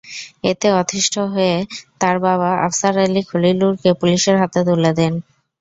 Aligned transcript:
এতে 0.43 0.67
অতিষ্ঠ 0.81 1.13
হয়ে 1.33 1.55
তাঁর 2.01 2.15
বাবা 2.25 2.49
আফছার 2.65 2.95
আলী 3.03 3.21
খলিলুরকে 3.29 3.89
পুলিশের 3.99 4.35
হাতে 4.41 4.59
তুলে 4.67 4.91
দেন। 4.99 5.13